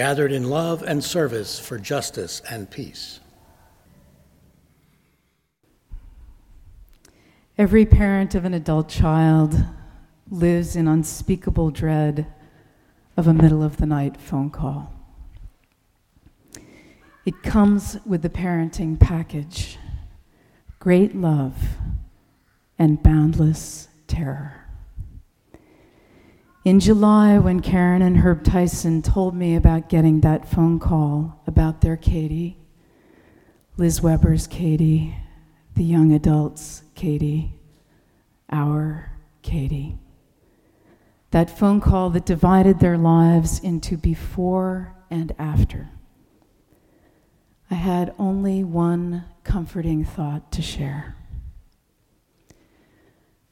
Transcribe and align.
gathered 0.00 0.32
in 0.32 0.48
love 0.48 0.82
and 0.82 1.04
service 1.04 1.58
for 1.58 1.78
justice 1.78 2.40
and 2.50 2.70
peace. 2.70 3.20
Every 7.58 7.84
parent 7.84 8.34
of 8.34 8.46
an 8.46 8.54
adult 8.54 8.88
child 8.88 9.62
lives 10.30 10.74
in 10.74 10.88
unspeakable 10.88 11.70
dread 11.70 12.26
of 13.18 13.26
a 13.26 13.34
middle 13.34 13.62
of 13.62 13.76
the 13.76 13.84
night 13.84 14.18
phone 14.18 14.48
call. 14.48 14.90
It 17.26 17.42
comes 17.42 17.98
with 18.06 18.22
the 18.22 18.30
parenting 18.30 18.98
package 18.98 19.76
great 20.78 21.14
love 21.14 21.76
and 22.78 23.02
boundless 23.02 23.88
terror. 24.06 24.59
In 26.62 26.78
July, 26.78 27.38
when 27.38 27.60
Karen 27.60 28.02
and 28.02 28.18
Herb 28.18 28.44
Tyson 28.44 29.00
told 29.00 29.34
me 29.34 29.56
about 29.56 29.88
getting 29.88 30.20
that 30.20 30.46
phone 30.46 30.78
call 30.78 31.40
about 31.46 31.80
their 31.80 31.96
Katie, 31.96 32.58
Liz 33.78 34.02
Weber's 34.02 34.46
Katie, 34.46 35.16
the 35.74 35.82
young 35.82 36.12
adults' 36.12 36.82
Katie, 36.94 37.54
our 38.50 39.10
Katie, 39.40 39.96
that 41.30 41.48
phone 41.48 41.80
call 41.80 42.10
that 42.10 42.26
divided 42.26 42.78
their 42.78 42.98
lives 42.98 43.58
into 43.60 43.96
before 43.96 44.94
and 45.10 45.34
after, 45.38 45.88
I 47.70 47.76
had 47.76 48.14
only 48.18 48.64
one 48.64 49.24
comforting 49.44 50.04
thought 50.04 50.52
to 50.52 50.60
share 50.60 51.16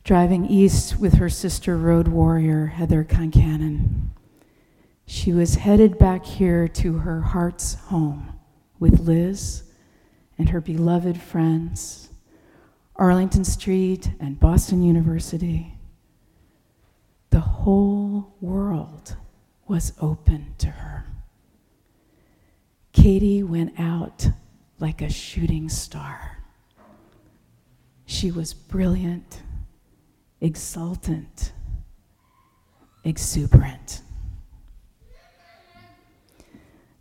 driving 0.08 0.46
east 0.46 0.98
with 0.98 1.12
her 1.12 1.28
sister 1.28 1.76
road 1.76 2.08
warrior, 2.08 2.64
Heather 2.64 3.04
Concannon. 3.04 4.08
She 5.04 5.34
was 5.34 5.56
headed 5.56 5.98
back 5.98 6.24
here 6.24 6.66
to 6.66 6.94
her 7.00 7.20
heart's 7.20 7.74
home 7.74 8.32
with 8.78 9.00
Liz 9.00 9.64
and 10.38 10.48
her 10.48 10.62
beloved 10.62 11.20
friends, 11.20 12.08
Arlington 12.96 13.44
Street 13.44 14.10
and 14.18 14.40
Boston 14.40 14.82
University. 14.82 15.74
The 17.28 17.40
whole 17.40 18.34
world 18.40 19.14
was 19.66 19.92
open 20.00 20.54
to 20.56 20.68
her. 20.68 21.04
Katie 22.94 23.42
went 23.42 23.78
out 23.78 24.26
like 24.80 25.02
a 25.02 25.10
shooting 25.10 25.68
star. 25.68 26.38
She 28.06 28.30
was 28.30 28.54
brilliant 28.54 29.42
exultant, 30.40 31.52
exuberant. 33.04 34.02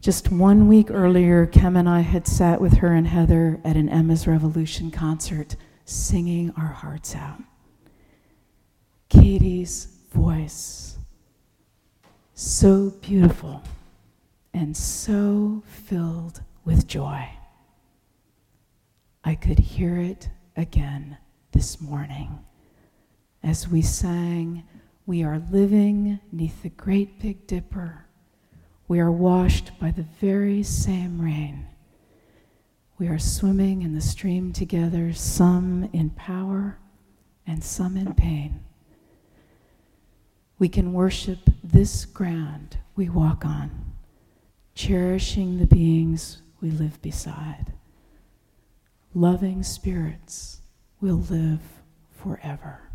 Just 0.02 0.32
one 0.32 0.68
week 0.68 0.90
earlier, 0.90 1.46
Kem 1.46 1.76
and 1.76 1.90
I 1.90 2.02
had 2.02 2.28
sat 2.28 2.62
with 2.62 2.76
her 2.76 2.94
and 2.94 3.08
Heather 3.08 3.60
at 3.66 3.76
an 3.76 3.90
Emma's 3.90 4.26
Revolution 4.28 4.90
concert, 4.90 5.56
singing 5.86 6.54
our 6.58 6.68
hearts 6.68 7.16
out. 7.16 7.42
Katie's 9.10 9.88
voice, 10.12 10.98
so 12.34 12.92
beautiful 13.02 13.64
and 14.54 14.76
so 14.76 15.64
filled 15.66 16.42
with 16.64 16.88
joy. 16.88 17.28
I 19.24 19.36
could 19.36 19.60
hear 19.60 19.98
it 19.98 20.30
again 20.56 21.18
this 21.52 21.82
morning 21.82 22.40
as 23.44 23.68
we 23.68 23.82
sang, 23.82 24.64
We 25.06 25.24
are 25.24 25.42
living 25.52 26.20
neath 26.34 26.64
the 26.64 26.70
great 26.70 27.20
Big 27.22 27.48
Dipper. 27.48 28.06
We 28.90 29.00
are 29.00 29.12
washed 29.12 29.72
by 29.80 29.92
the 29.92 30.06
very 30.20 30.64
same 30.64 31.22
rain. 31.22 31.66
We 32.98 33.08
are 33.08 33.20
swimming 33.20 33.84
in 33.84 33.94
the 33.94 34.02
stream 34.02 34.52
together, 34.52 35.14
some 35.14 35.90
in 35.94 36.10
power 36.10 36.80
and 37.46 37.64
some 37.64 37.96
in 37.96 38.16
pain. 38.16 38.66
We 40.60 40.68
can 40.68 40.92
worship 40.92 41.40
this 41.64 42.04
ground 42.04 42.78
we 42.96 43.08
walk 43.08 43.46
on, 43.46 43.94
cherishing 44.76 45.58
the 45.58 45.68
beings 45.68 46.42
we 46.60 46.72
live 46.72 47.02
beside. 47.02 47.74
Loving 49.14 49.64
spirits 49.64 50.62
will 51.00 51.24
live 51.30 51.62
forever 52.12 52.87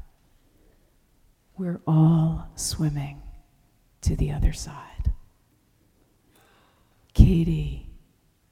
we're 1.62 1.80
all 1.86 2.48
swimming 2.56 3.22
to 4.00 4.16
the 4.16 4.32
other 4.32 4.52
side. 4.52 5.12
Katie 7.14 7.86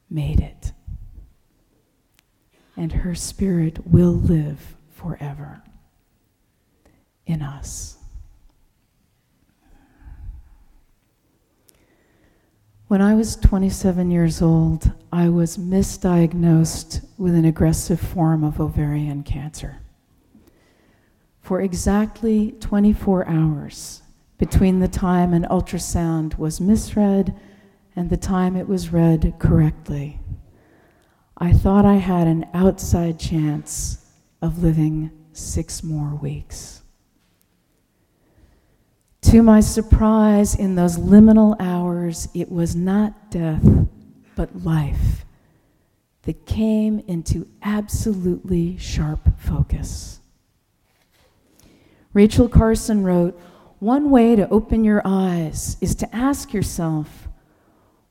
made 0.09 0.39
it, 0.39 0.71
and 2.77 2.93
her 2.93 3.17
spirit 3.17 3.85
will 3.85 4.13
live 4.13 4.77
forever 4.91 5.61
in 7.27 7.43
us. 7.43 7.97
When 12.87 13.03
I 13.03 13.15
was 13.15 13.35
27 13.35 14.13
years 14.13 14.41
old, 14.41 14.93
I 15.13 15.29
was 15.29 15.57
misdiagnosed 15.57 17.05
with 17.19 17.35
an 17.35 17.45
aggressive 17.45 17.99
form 17.99 18.45
of 18.45 18.61
ovarian 18.61 19.25
cancer 19.25 19.81
for 21.51 21.61
exactly 21.61 22.53
24 22.61 23.27
hours 23.27 24.03
between 24.39 24.79
the 24.79 24.87
time 24.87 25.35
an 25.35 25.45
ultrasound 25.51 26.39
was 26.39 26.61
misread 26.61 27.35
and 27.97 28.09
the 28.09 28.17
time 28.17 28.55
it 28.55 28.69
was 28.69 28.93
read 28.93 29.35
correctly. 29.41 30.21
I 31.37 31.53
thought 31.53 31.85
I 31.85 31.97
had 31.97 32.29
an 32.29 32.47
outside 32.55 33.19
chance 33.19 34.07
of 34.41 34.63
living 34.63 35.11
six 35.33 35.83
more 35.83 36.15
weeks. 36.15 36.83
To 39.23 39.43
my 39.43 39.59
surprise, 39.59 40.55
in 40.55 40.77
those 40.77 40.99
liminal 40.99 41.57
hours, 41.59 42.29
it 42.33 42.53
was 42.53 42.77
not 42.77 43.33
death, 43.33 43.89
but 44.37 44.63
life 44.63 45.25
that 46.23 46.47
came 46.47 47.01
into 47.09 47.49
absolutely 47.61 48.79
sharp 48.79 49.37
focus. 49.37 50.20
Rachel 52.13 52.49
Carson 52.49 53.05
wrote 53.05 53.39
One 53.79 54.11
way 54.11 54.37
to 54.37 54.49
open 54.49 54.85
your 54.85 55.03
eyes 55.05 55.77
is 55.81 55.95
to 55.97 56.15
ask 56.15 56.53
yourself, 56.53 57.29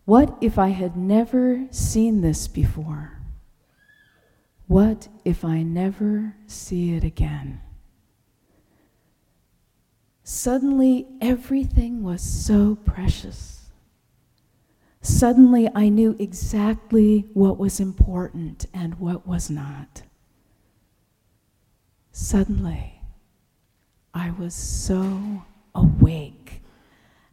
What 0.05 0.37
if 0.41 0.57
I 0.57 0.69
had 0.69 0.95
never 0.95 1.67
seen 1.71 2.21
this 2.21 2.47
before? 2.47 3.19
What 4.67 5.07
if 5.25 5.43
I 5.43 5.63
never 5.63 6.35
see 6.47 6.93
it 6.93 7.03
again? 7.03 7.61
Suddenly, 10.23 11.07
everything 11.19 12.03
was 12.03 12.21
so 12.21 12.75
precious. 12.75 13.71
Suddenly, 15.01 15.69
I 15.73 15.89
knew 15.89 16.15
exactly 16.19 17.27
what 17.33 17.57
was 17.57 17.79
important 17.79 18.67
and 18.73 18.99
what 18.99 19.25
was 19.25 19.49
not. 19.49 20.03
Suddenly, 22.11 22.98
I 24.19 24.31
was 24.31 24.53
so 24.53 25.43
awake. 25.73 26.61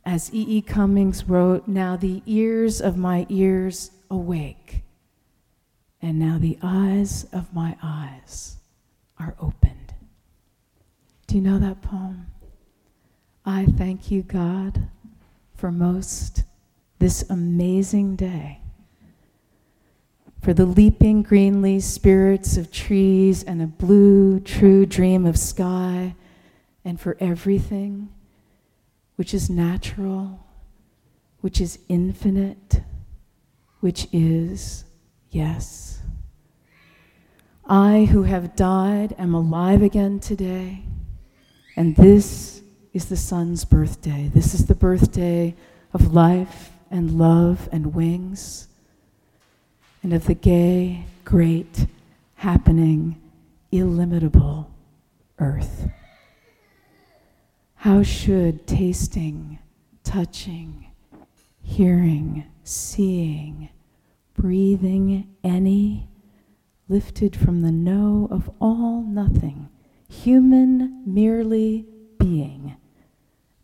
As 0.04 0.32
E. 0.32 0.58
E. 0.58 0.62
Cummings 0.62 1.24
wrote, 1.24 1.66
Now 1.66 1.96
the 1.96 2.22
ears 2.26 2.80
of 2.80 2.96
my 2.96 3.26
ears 3.28 3.90
awake, 4.08 4.84
and 6.00 6.16
now 6.16 6.38
the 6.38 6.56
eyes 6.62 7.24
of 7.32 7.52
my 7.52 7.76
eyes 7.82 8.58
are 9.18 9.34
opened. 9.40 9.94
Do 11.26 11.34
you 11.34 11.40
know 11.40 11.58
that 11.58 11.82
poem? 11.82 12.28
I 13.44 13.66
thank 13.66 14.12
you, 14.12 14.22
God, 14.22 14.86
for 15.56 15.72
most 15.72 16.44
this 17.00 17.28
amazing 17.28 18.14
day, 18.14 18.60
for 20.40 20.54
the 20.54 20.66
leaping 20.66 21.24
greenly 21.24 21.80
spirits 21.80 22.56
of 22.56 22.70
trees 22.70 23.42
and 23.42 23.60
a 23.60 23.66
blue, 23.66 24.38
true 24.38 24.86
dream 24.86 25.26
of 25.26 25.36
sky 25.36 26.14
and 26.86 26.98
for 26.98 27.18
everything 27.20 28.08
which 29.16 29.34
is 29.34 29.50
natural 29.50 30.46
which 31.46 31.60
is 31.60 31.78
infinite, 31.88 32.80
which 33.78 34.08
is 34.12 34.84
yes. 35.30 36.00
I, 37.64 38.06
who 38.06 38.24
have 38.24 38.56
died, 38.56 39.14
am 39.16 39.32
alive 39.32 39.80
again 39.80 40.18
today, 40.18 40.82
and 41.76 41.94
this 41.94 42.62
is 42.92 43.04
the 43.04 43.16
sun's 43.16 43.64
birthday. 43.64 44.28
This 44.34 44.54
is 44.54 44.66
the 44.66 44.74
birthday 44.74 45.54
of 45.92 46.12
life 46.12 46.72
and 46.90 47.16
love 47.16 47.68
and 47.70 47.94
wings, 47.94 48.66
and 50.02 50.12
of 50.12 50.26
the 50.26 50.34
gay, 50.34 51.04
great, 51.24 51.86
happening, 52.34 53.22
illimitable 53.70 54.68
earth. 55.38 55.88
How 57.76 58.02
should 58.02 58.66
tasting, 58.66 59.58
touching, 60.02 60.86
hearing, 61.62 62.46
seeing, 62.64 63.68
breathing 64.34 65.28
any, 65.44 66.08
lifted 66.88 67.36
from 67.36 67.60
the 67.60 67.70
no 67.70 68.28
of 68.30 68.50
all 68.60 69.02
nothing, 69.02 69.68
human 70.08 71.02
merely 71.06 71.86
being, 72.18 72.76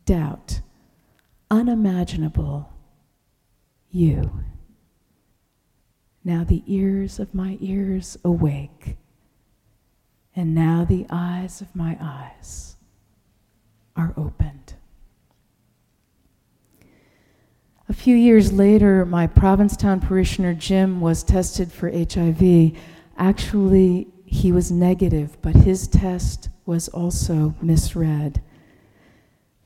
doubt, 0.05 0.61
unimaginable, 1.50 2.73
you. 3.91 4.44
Now 6.23 6.44
the 6.44 6.62
ears 6.67 7.19
of 7.19 7.35
my 7.35 7.56
ears 7.61 8.19
awake, 8.25 8.99
and 10.37 10.55
now 10.55 10.85
the 10.85 11.06
eyes 11.11 11.61
of 11.61 11.75
my 11.75 11.97
eyes 12.00 12.71
are 13.96 14.14
opened. 14.16 14.74
A 17.88 17.92
few 17.92 18.16
years 18.16 18.52
later, 18.52 19.04
my 19.04 19.26
Provincetown 19.26 20.00
parishioner 20.00 20.54
Jim 20.54 21.00
was 21.00 21.22
tested 21.22 21.70
for 21.70 21.90
HIV. 21.90 22.72
Actually, 23.18 24.08
he 24.24 24.50
was 24.50 24.70
negative, 24.72 25.36
but 25.42 25.54
his 25.54 25.88
test 25.88 26.48
was 26.64 26.88
also 26.88 27.54
misread. 27.60 28.40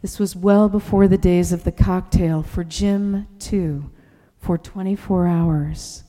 This 0.02 0.18
was 0.18 0.34
well 0.34 0.68
before 0.68 1.06
the 1.06 1.18
days 1.18 1.52
of 1.52 1.64
the 1.64 1.72
cocktail. 1.72 2.42
For 2.42 2.64
Jim, 2.64 3.28
too, 3.38 3.90
for 4.38 4.58
24 4.58 5.26
hours, 5.26 6.04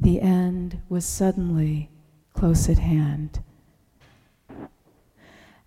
the 0.00 0.20
end 0.20 0.80
was 0.88 1.04
suddenly 1.04 1.90
close 2.32 2.68
at 2.68 2.78
hand. 2.78 3.40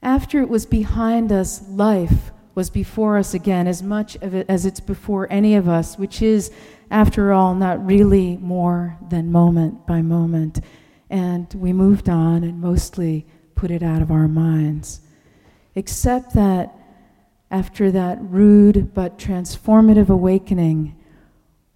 After 0.03 0.41
it 0.41 0.49
was 0.49 0.65
behind 0.65 1.31
us, 1.31 1.67
life 1.69 2.31
was 2.55 2.69
before 2.69 3.17
us 3.17 3.33
again, 3.33 3.67
as 3.67 3.83
much 3.83 4.15
of 4.17 4.33
it 4.33 4.45
as 4.49 4.65
it's 4.65 4.79
before 4.79 5.31
any 5.31 5.55
of 5.55 5.69
us, 5.69 5.97
which 5.97 6.21
is, 6.21 6.51
after 6.89 7.31
all, 7.31 7.55
not 7.55 7.85
really 7.85 8.37
more 8.37 8.97
than 9.09 9.31
moment 9.31 9.85
by 9.85 10.01
moment. 10.01 10.59
And 11.09 11.53
we 11.53 11.71
moved 11.71 12.09
on 12.09 12.43
and 12.43 12.59
mostly 12.59 13.25
put 13.55 13.71
it 13.71 13.83
out 13.83 14.01
of 14.01 14.11
our 14.11 14.27
minds. 14.27 15.01
Except 15.75 16.33
that 16.33 16.75
after 17.51 17.91
that 17.91 18.17
rude 18.21 18.93
but 18.93 19.19
transformative 19.19 20.09
awakening, 20.09 20.95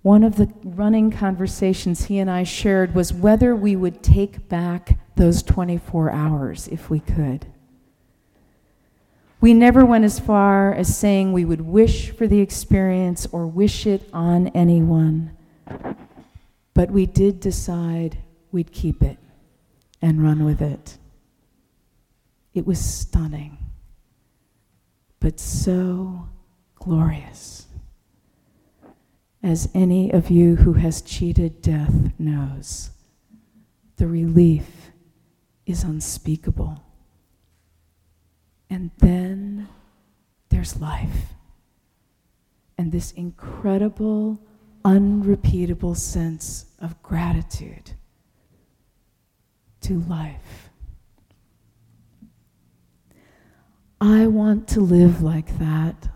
one 0.02 0.24
of 0.24 0.36
the 0.36 0.52
running 0.64 1.12
conversations 1.12 2.06
he 2.06 2.20
and 2.20 2.30
I 2.30 2.44
shared 2.44 2.96
was 2.96 3.14
whether 3.14 3.56
we 3.56 3.76
would 3.76 4.04
take 4.04 4.50
back 4.50 4.98
those 5.16 5.44
24 5.44 6.12
hours 6.12 6.68
if 6.68 6.90
we 6.90 7.00
could. 7.00 7.48
We 9.42 9.54
never 9.54 9.86
went 9.86 10.06
as 10.06 10.20
far 10.20 10.74
as 10.74 10.96
saying 10.98 11.34
we 11.34 11.46
would 11.46 11.62
wish 11.62 12.12
for 12.12 12.26
the 12.26 12.40
experience 12.40 13.28
or 13.32 13.46
wish 13.46 13.86
it 13.86 14.10
on 14.14 14.48
anyone, 14.50 15.36
but 16.74 16.90
we 16.90 17.06
did 17.06 17.40
decide 17.40 18.18
we'd 18.52 18.72
keep 18.72 19.04
it 19.04 19.18
and 20.02 20.24
run 20.24 20.46
with 20.46 20.62
it. 20.62 20.98
It 22.54 22.66
was 22.66 22.80
stunning, 22.80 23.58
but 25.20 25.40
so 25.40 26.30
glorious. 26.76 27.68
As 29.44 29.70
any 29.76 30.12
of 30.12 30.32
you 30.32 30.56
who 30.56 30.74
has 30.74 31.02
cheated 31.02 31.62
death 31.62 31.94
knows, 32.18 32.90
the 33.98 34.08
relief 34.08 34.92
is 35.66 35.84
unspeakable. 35.84 36.85
And 38.70 38.92
then 38.98 39.70
there's 40.50 40.80
life. 40.80 41.34
And 42.78 42.92
this 42.92 43.12
incredible, 43.12 44.40
unrepeatable 44.84 45.96
sense 45.96 46.66
of 46.80 47.02
gratitude 47.02 47.92
to 49.82 50.00
life. 50.02 50.70
I 54.02 54.28
want 54.28 54.68
to 54.70 54.82
live 54.82 55.22
like 55.22 55.58
that. 55.60 56.10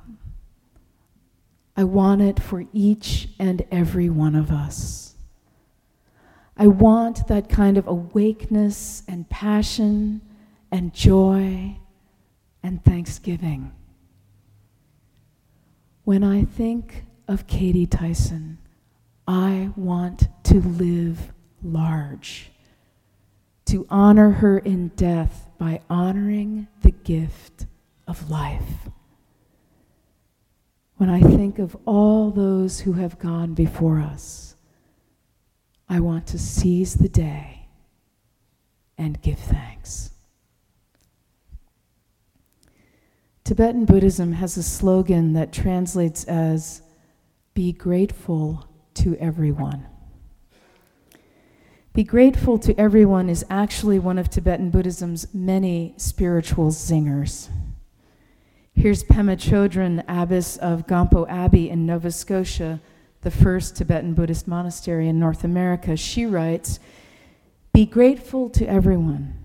I 1.77 1.85
want 1.85 2.21
it 2.21 2.41
for 2.41 2.65
each 2.73 3.29
and 3.39 3.65
every 3.71 4.09
one 4.09 4.35
of 4.35 4.51
us. 4.51 5.15
I 6.57 6.67
want 6.67 7.27
that 7.27 7.47
kind 7.47 7.77
of 7.77 7.87
awakeness 7.87 9.03
and 9.07 9.29
passion 9.29 10.21
and 10.71 10.93
joy 10.93 11.77
and 12.63 12.83
thanksgiving. 12.83 13.71
When 16.03 16.23
I 16.23 16.43
think 16.43 17.05
of 17.27 17.47
Katie 17.47 17.85
Tyson, 17.85 18.57
I 19.27 19.69
want 19.75 20.27
to 20.45 20.59
live 20.59 21.33
large, 21.61 22.51
to 23.65 23.85
honor 23.89 24.31
her 24.31 24.57
in 24.57 24.87
death 24.89 25.47
by 25.59 25.81
honoring 25.89 26.67
the 26.81 26.91
gift 26.91 27.67
of 28.07 28.29
life. 28.31 28.89
When 30.97 31.09
I 31.09 31.21
think 31.21 31.59
of 31.59 31.77
all 31.85 32.31
those 32.31 32.81
who 32.81 32.93
have 32.93 33.19
gone 33.19 33.53
before 33.53 33.99
us, 33.99 34.55
I 35.87 35.99
want 35.99 36.27
to 36.27 36.39
seize 36.39 36.95
the 36.95 37.09
day 37.09 37.67
and 38.97 39.21
give 39.21 39.39
thanks. 39.39 40.11
Tibetan 43.49 43.85
Buddhism 43.85 44.33
has 44.33 44.57
a 44.57 44.61
slogan 44.61 45.33
that 45.33 45.51
translates 45.51 46.23
as 46.25 46.83
be 47.55 47.73
grateful 47.73 48.67
to 48.93 49.15
everyone. 49.15 49.87
Be 51.95 52.03
grateful 52.03 52.59
to 52.59 52.79
everyone 52.79 53.27
is 53.27 53.43
actually 53.49 53.97
one 53.97 54.19
of 54.19 54.29
Tibetan 54.29 54.69
Buddhism's 54.69 55.33
many 55.33 55.95
spiritual 55.97 56.69
zingers. 56.69 57.49
Here's 58.75 59.03
Pema 59.03 59.35
Chodron, 59.35 60.03
abbess 60.07 60.57
of 60.57 60.85
Gampo 60.85 61.27
Abbey 61.27 61.71
in 61.71 61.87
Nova 61.87 62.11
Scotia, 62.11 62.79
the 63.21 63.31
first 63.31 63.75
Tibetan 63.75 64.13
Buddhist 64.13 64.47
monastery 64.47 65.07
in 65.07 65.19
North 65.19 65.43
America. 65.43 65.97
She 65.97 66.27
writes 66.27 66.79
Be 67.73 67.87
grateful 67.87 68.47
to 68.51 68.69
everyone 68.69 69.43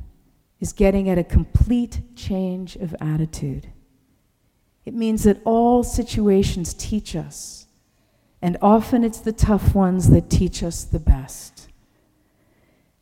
is 0.61 0.75
getting 0.75 1.09
at 1.09 1.17
a 1.17 1.25
complete 1.25 2.03
change 2.15 2.77
of 2.77 2.95
attitude. 3.01 3.71
It 4.85 4.95
means 4.95 5.25
that 5.25 5.41
all 5.45 5.83
situations 5.83 6.75
teach 6.75 7.17
us, 7.17 7.67
and 8.43 8.57
often 8.61 9.03
it's 9.05 9.21
the 9.21 9.33
tough 9.33 9.75
ones 9.75 10.11
that 10.11 10.29
teach 10.29 10.63
us 10.63 10.85
the 10.85 10.99
best. 10.99 11.69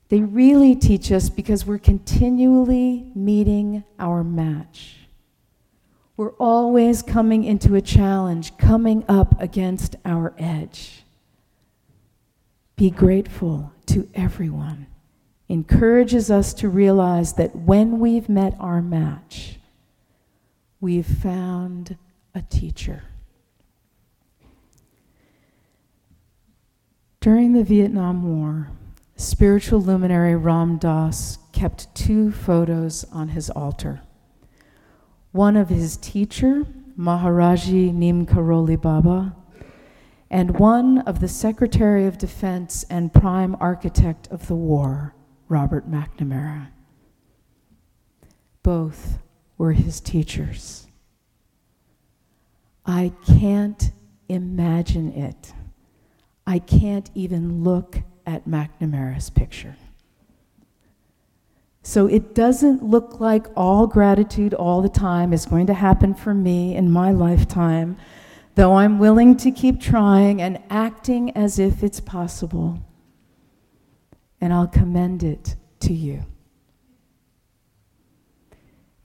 They 0.09 0.21
really 0.21 0.75
teach 0.75 1.11
us 1.11 1.29
because 1.29 1.65
we're 1.67 1.79
continually 1.79 3.11
meeting 3.15 3.83
our 3.99 4.23
match. 4.23 4.99
We're 6.17 6.35
always 6.35 7.03
coming 7.03 7.45
into 7.45 7.75
a 7.75 7.81
challenge, 7.81 8.57
coming 8.59 9.05
up 9.09 9.41
against 9.41 9.97
our 10.05 10.35
edge. 10.39 11.05
Be 12.77 12.91
grateful 12.91 13.73
to 13.87 14.09
everyone. 14.15 14.87
Encourages 15.49 16.31
us 16.31 16.55
to 16.55 16.69
realize 16.69 17.33
that 17.35 17.57
when 17.57 17.99
we've 17.99 18.29
met 18.29 18.55
our 18.61 18.83
match, 18.83 19.59
we've 20.83 21.07
found 21.07 21.97
a 22.35 22.43
teacher. 22.43 23.05
During 27.21 27.53
the 27.53 27.63
Vietnam 27.63 28.25
War, 28.25 28.69
spiritual 29.15 29.81
luminary 29.81 30.35
Ram 30.35 30.79
Dass 30.79 31.39
kept 31.53 31.95
two 31.95 32.33
photos 32.33 33.05
on 33.13 33.29
his 33.29 33.49
altar. 33.49 34.03
One 35.31 35.57
of 35.57 35.69
his 35.69 35.97
teacher, 35.99 36.67
Maharaji 36.99 37.95
Neem 37.95 38.27
Karoli 38.27 38.81
Baba, 38.81 39.37
and 40.31 40.59
one 40.59 40.99
of 41.03 41.21
the 41.21 41.29
Secretary 41.29 42.07
of 42.07 42.19
Defense 42.19 42.85
and 42.91 43.15
prime 43.15 43.55
architect 43.61 44.27
of 44.33 44.49
the 44.49 44.57
war, 44.57 45.15
Robert 45.49 45.89
McNamara. 45.89 46.71
Both 48.65 49.19
were 49.63 49.71
his 49.71 50.01
teachers. 50.01 50.89
I 52.85 53.13
can't 53.39 53.93
imagine 54.29 55.13
it. 55.13 55.53
I 56.45 56.59
can't 56.59 57.09
even 57.15 57.63
look 57.63 57.99
at 58.27 58.49
McNamara's 58.49 59.31
picture. 59.31 59.77
So 61.85 62.09
it 62.09 62.35
doesn't 62.35 62.83
look 62.83 63.21
like 63.21 63.47
all 63.57 63.87
gratitude 63.87 64.53
all 64.53 64.83
the 64.83 64.89
time 64.89 65.33
is 65.33 65.47
going 65.47 65.69
to 65.69 65.75
happen 65.75 66.13
for 66.13 66.35
me 66.35 66.75
in 66.75 66.91
my 66.91 67.13
lifetime, 67.13 67.97
though 68.57 68.75
I'm 68.75 68.99
willing 68.99 69.37
to 69.37 69.53
keep 69.53 69.81
trying 69.81 70.43
and 70.43 70.61
acting 70.71 71.31
as 71.37 71.61
if 71.61 71.85
it's 71.85 72.01
possible. 72.01 72.81
And 74.41 74.53
I'll 74.53 74.67
commend 74.67 75.23
it 75.23 75.55
to 75.83 75.93
you. 75.93 76.25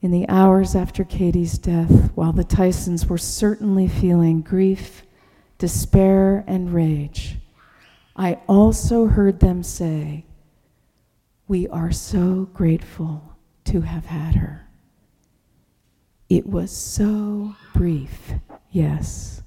In 0.00 0.12
the 0.12 0.28
hours 0.28 0.76
after 0.76 1.02
Katie's 1.02 1.58
death, 1.58 2.12
while 2.14 2.32
the 2.32 2.44
Tysons 2.44 3.06
were 3.06 3.18
certainly 3.18 3.88
feeling 3.88 4.42
grief, 4.42 5.02
despair, 5.58 6.44
and 6.46 6.72
rage, 6.72 7.38
I 8.14 8.38
also 8.46 9.06
heard 9.06 9.40
them 9.40 9.64
say, 9.64 10.24
We 11.48 11.66
are 11.68 11.90
so 11.90 12.48
grateful 12.54 13.36
to 13.64 13.80
have 13.80 14.06
had 14.06 14.36
her. 14.36 14.68
It 16.28 16.46
was 16.46 16.70
so 16.70 17.56
brief, 17.74 18.34
yes, 18.70 19.42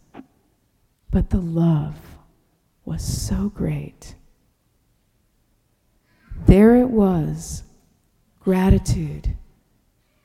but 1.12 1.29
the 1.29 1.41
love 1.41 1.96
was 2.84 3.01
so 3.01 3.48
great. 3.48 4.15
There 6.46 6.75
it 6.75 6.89
was, 6.89 7.63
gratitude 8.41 9.38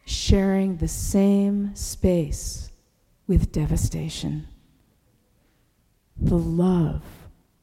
sharing 0.07 0.77
the 0.77 0.89
same 0.89 1.75
space 1.75 2.71
with 3.27 3.51
devastation. 3.51 4.47
The 6.17 6.39
love 6.39 7.03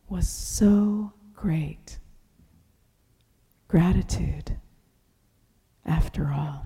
was 0.10 0.28
so 0.28 1.14
great. 1.34 1.98
Gratitude, 3.70 4.58
after 5.86 6.28
all. 6.28 6.66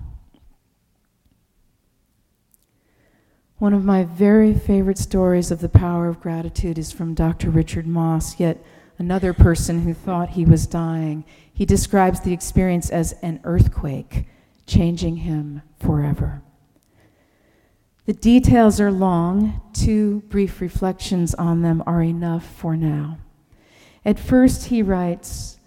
One 3.58 3.72
of 3.72 3.84
my 3.84 4.02
very 4.02 4.54
favorite 4.54 4.98
stories 4.98 5.52
of 5.52 5.60
the 5.60 5.68
power 5.68 6.08
of 6.08 6.20
gratitude 6.20 6.76
is 6.76 6.90
from 6.90 7.14
Dr. 7.14 7.50
Richard 7.50 7.86
Moss, 7.86 8.38
yet 8.40 8.62
another 8.98 9.32
person 9.32 9.82
who 9.82 9.94
thought 9.94 10.30
he 10.30 10.44
was 10.44 10.66
dying. 10.66 11.24
He 11.52 11.64
describes 11.64 12.20
the 12.20 12.32
experience 12.32 12.90
as 12.90 13.14
an 13.22 13.40
earthquake 13.44 14.26
changing 14.68 15.16
him 15.16 15.62
forever. 15.80 16.42
The 18.06 18.12
details 18.12 18.80
are 18.80 18.92
long, 18.92 19.60
two 19.72 20.20
brief 20.28 20.60
reflections 20.60 21.34
on 21.34 21.62
them 21.62 21.82
are 21.86 22.02
enough 22.02 22.46
for 22.46 22.76
now. 22.76 23.18
At 24.04 24.18
first, 24.18 24.66
he 24.66 24.82
writes, 24.82 25.58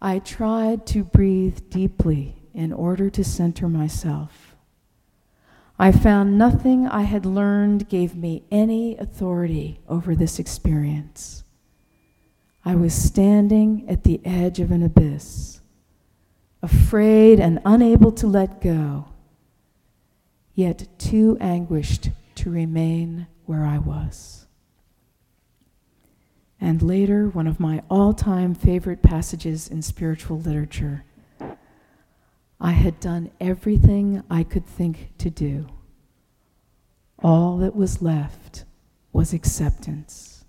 I 0.00 0.18
tried 0.18 0.86
to 0.88 1.04
breathe 1.04 1.70
deeply 1.70 2.42
in 2.52 2.72
order 2.72 3.08
to 3.08 3.24
center 3.24 3.68
myself. 3.68 4.54
I 5.78 5.92
found 5.92 6.36
nothing 6.36 6.86
I 6.86 7.02
had 7.02 7.24
learned 7.24 7.88
gave 7.88 8.14
me 8.14 8.44
any 8.50 8.96
authority 8.98 9.80
over 9.88 10.14
this 10.14 10.38
experience. 10.38 11.44
I 12.64 12.74
was 12.74 12.92
standing 12.92 13.88
at 13.88 14.04
the 14.04 14.20
edge 14.24 14.60
of 14.60 14.70
an 14.70 14.82
abyss 14.82 15.61
afraid 16.62 17.40
and 17.40 17.60
unable 17.64 18.12
to 18.12 18.26
let 18.26 18.60
go, 18.60 19.06
yet 20.54 20.86
too 20.98 21.36
anguished 21.40 22.10
to 22.36 22.50
remain 22.50 23.26
where 23.46 23.64
I 23.64 23.78
was. 23.78 24.46
And 26.60 26.80
later, 26.80 27.28
one 27.28 27.48
of 27.48 27.58
my 27.58 27.82
all 27.90 28.14
time 28.14 28.54
favorite 28.54 29.02
passages 29.02 29.66
in 29.66 29.82
spiritual 29.82 30.38
literature. 30.38 31.04
I 32.60 32.70
had 32.70 33.00
done 33.00 33.32
everything 33.40 34.22
I 34.30 34.44
could 34.44 34.64
think 34.64 35.10
to 35.18 35.28
do. 35.28 35.66
All 37.20 37.58
that 37.58 37.74
was 37.74 38.00
left 38.00 38.64
was 39.12 39.32
acceptance. 39.32 40.44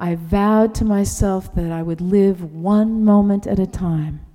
I 0.00 0.16
vowed 0.16 0.74
to 0.76 0.84
myself 0.84 1.54
that 1.54 1.70
I 1.70 1.82
would 1.82 2.00
live 2.00 2.52
one 2.52 3.04
moment 3.04 3.46
at 3.46 3.60
a 3.60 3.66
time 3.66 4.25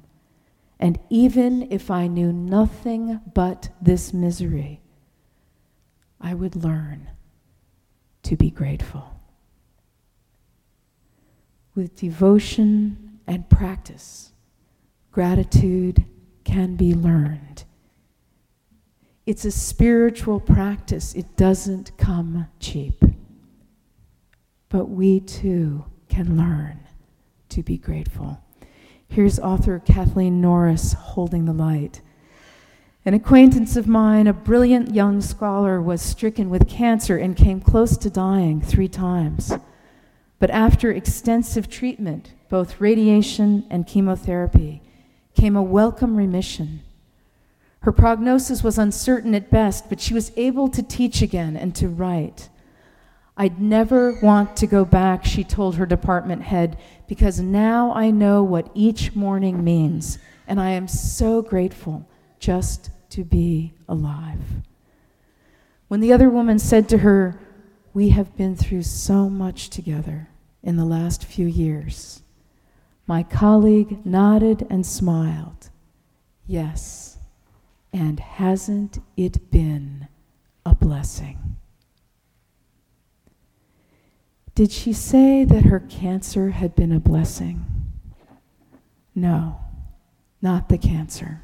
and 0.82 1.00
even 1.12 1.72
if 1.72 1.92
I 1.92 2.08
knew 2.08 2.34
nothing 2.34 3.22
but 3.36 3.70
this 3.80 4.14
misery, 4.14 4.82
I 6.20 6.34
would 6.34 6.56
learn 6.56 7.12
to 8.24 8.36
be 8.36 8.50
grateful. 8.50 9.22
With 11.76 11.96
devotion 11.96 13.20
and 13.28 13.48
practice, 13.48 14.34
gratitude 15.12 16.04
can 16.44 16.76
be 16.76 16.96
learned. 16.96 17.64
It's 19.28 19.46
a 19.46 19.52
spiritual 19.52 20.40
practice, 20.40 21.14
it 21.14 21.38
doesn't 21.38 21.96
come 21.98 22.48
cheap. 22.60 23.04
But 24.68 24.86
we 24.90 25.20
too 25.20 25.86
can 26.10 26.38
learn 26.38 26.80
to 27.50 27.62
be 27.62 27.78
grateful. 27.78 28.42
Here's 29.12 29.40
author 29.40 29.82
Kathleen 29.84 30.40
Norris 30.40 30.94
holding 30.94 31.44
the 31.44 31.52
light. 31.52 32.00
An 33.04 33.14
acquaintance 33.14 33.76
of 33.76 33.86
mine, 33.86 34.26
a 34.26 34.32
brilliant 34.32 34.96
young 34.96 35.20
scholar, 35.20 35.82
was 35.82 36.02
stricken 36.02 36.50
with 36.50 36.70
cancer 36.70 37.18
and 37.18 37.36
came 37.36 37.60
close 37.60 37.98
to 37.98 38.10
dying 38.10 38.62
three 38.62 38.88
times. 38.88 39.52
But 40.40 40.50
after 40.50 40.94
extensive 40.94 41.70
treatment, 41.70 42.32
both 42.48 42.80
radiation 42.80 43.66
and 43.70 43.86
chemotherapy, 43.86 44.82
came 45.36 45.58
a 45.58 45.62
welcome 45.62 46.16
remission. 46.16 46.80
Her 47.82 47.92
prognosis 47.92 48.64
was 48.64 48.78
uncertain 48.78 49.36
at 49.36 49.52
best, 49.52 49.90
but 49.90 50.00
she 50.00 50.14
was 50.14 50.32
able 50.38 50.70
to 50.70 50.82
teach 50.82 51.22
again 51.22 51.58
and 51.58 51.76
to 51.76 51.90
write. 51.90 52.48
I'd 53.42 53.60
never 53.60 54.20
want 54.22 54.56
to 54.58 54.68
go 54.68 54.86
back, 54.86 55.26
she 55.26 55.44
told 55.44 55.78
her 55.78 55.88
department 55.88 56.44
head, 56.44 56.78
because 57.08 57.40
now 57.40 57.92
I 57.92 58.12
know 58.12 58.44
what 58.44 58.70
each 58.76 59.16
morning 59.16 59.64
means, 59.64 60.20
and 60.46 60.62
I 60.62 60.70
am 60.70 60.88
so 60.88 61.42
grateful 61.42 62.08
just 62.38 62.92
to 63.10 63.24
be 63.24 63.74
alive. 63.90 64.44
When 65.88 66.02
the 66.02 66.14
other 66.14 66.30
woman 66.30 66.60
said 66.60 66.88
to 66.90 67.00
her, 67.00 67.42
We 67.96 68.10
have 68.10 68.38
been 68.38 68.56
through 68.56 68.84
so 68.84 69.28
much 69.28 69.72
together 69.72 70.30
in 70.62 70.76
the 70.76 70.86
last 70.86 71.26
few 71.26 71.48
years, 71.48 72.22
my 73.08 73.24
colleague 73.24 74.06
nodded 74.06 74.68
and 74.70 74.86
smiled. 74.86 75.72
Yes, 76.46 77.18
and 77.92 78.20
hasn't 78.20 79.00
it 79.18 79.50
been 79.50 80.10
a 80.64 80.76
blessing? 80.76 81.58
Did 84.56 84.72
she 84.72 84.94
say 84.94 85.46
that 85.46 85.66
her 85.66 85.80
cancer 85.80 86.52
had 86.52 86.76
been 86.76 86.92
a 86.92 87.00
blessing? 87.00 87.66
No, 89.16 89.60
not 90.42 90.70
the 90.70 90.78
cancer. 90.78 91.44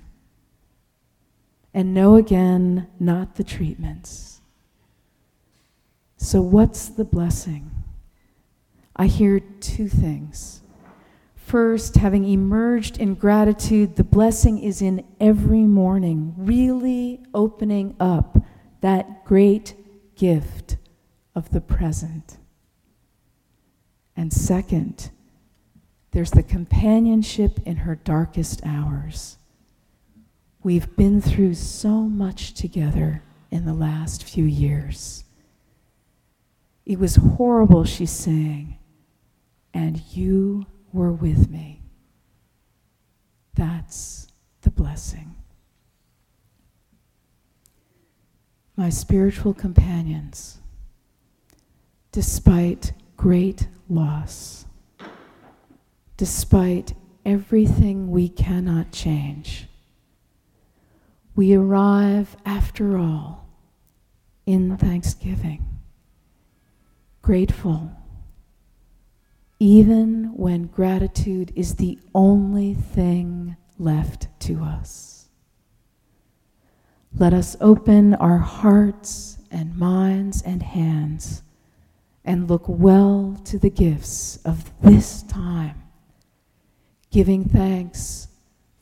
And 1.73 1.93
no, 1.93 2.15
again, 2.15 2.87
not 2.99 3.35
the 3.35 3.43
treatments. 3.43 4.41
So, 6.17 6.41
what's 6.41 6.89
the 6.89 7.05
blessing? 7.05 7.71
I 8.95 9.05
hear 9.05 9.39
two 9.39 9.87
things. 9.87 10.61
First, 11.35 11.95
having 11.95 12.25
emerged 12.25 12.97
in 12.97 13.13
gratitude, 13.13 13.95
the 13.95 14.03
blessing 14.03 14.57
is 14.57 14.81
in 14.81 15.05
every 15.19 15.61
morning, 15.61 16.33
really 16.35 17.21
opening 17.33 17.95
up 17.99 18.37
that 18.81 19.23
great 19.23 19.75
gift 20.15 20.77
of 21.35 21.51
the 21.51 21.61
present. 21.61 22.37
And 24.17 24.33
second, 24.33 25.11
there's 26.11 26.31
the 26.31 26.41
companionship 26.41 27.59
in 27.65 27.77
her 27.77 27.95
darkest 27.95 28.61
hours. 28.65 29.37
We've 30.63 30.93
been 30.95 31.21
through 31.21 31.53
so 31.53 32.01
much 32.01 32.55
together 32.55 33.21
in 33.51 33.65
the 33.65 33.75
last 33.75 34.23
few 34.23 34.43
years. 34.43 35.23
It 36.85 36.97
was 36.97 37.17
horrible, 37.17 37.83
she's 37.85 38.11
saying, 38.11 38.79
and 39.73 40.01
you 40.11 40.65
were 40.91 41.11
with 41.11 41.49
me. 41.51 41.83
That's 43.53 44.27
the 44.61 44.71
blessing. 44.71 45.35
My 48.75 48.89
spiritual 48.89 49.53
companions, 49.53 50.57
despite 52.11 52.93
great 53.15 53.67
loss, 53.89 54.65
despite 56.15 56.93
everything 57.25 58.09
we 58.09 58.29
cannot 58.29 58.91
change. 58.91 59.67
We 61.35 61.53
arrive, 61.53 62.35
after 62.45 62.97
all, 62.97 63.47
in 64.45 64.77
thanksgiving, 64.77 65.65
grateful, 67.21 67.91
even 69.59 70.31
when 70.35 70.67
gratitude 70.67 71.51
is 71.55 71.75
the 71.75 71.99
only 72.15 72.73
thing 72.73 73.57
left 73.77 74.27
to 74.41 74.61
us. 74.63 75.29
Let 77.13 77.33
us 77.33 77.55
open 77.59 78.13
our 78.15 78.37
hearts 78.37 79.37
and 79.51 79.75
minds 79.75 80.41
and 80.41 80.61
hands 80.61 81.43
and 82.27 82.49
look 82.49 82.65
well 82.67 83.39
to 83.45 83.57
the 83.57 83.69
gifts 83.69 84.37
of 84.43 84.69
this 84.81 85.23
time, 85.23 85.81
giving 87.09 87.45
thanks 87.45 88.27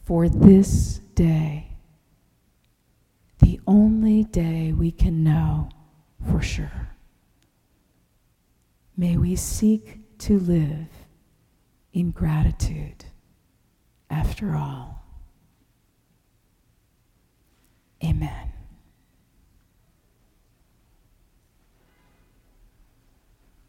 for 0.03 0.27
this 0.27 0.97
day, 1.13 1.67
the 3.39 3.61
only 3.67 4.23
day 4.23 4.73
we 4.73 4.91
can 4.91 5.23
know 5.23 5.69
for 6.27 6.41
sure. 6.41 6.89
May 8.97 9.15
we 9.15 9.35
seek 9.35 9.99
to 10.19 10.39
live 10.39 10.87
in 11.93 12.09
gratitude 12.09 13.05
after 14.09 14.55
all. 14.55 15.03
Amen. 18.03 18.54